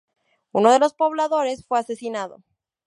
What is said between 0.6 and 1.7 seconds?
de los pobladores